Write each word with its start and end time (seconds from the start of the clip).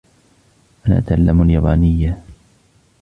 أنا 0.87 0.97
أتعلم 0.97 1.41
اليابانية. 1.41 2.23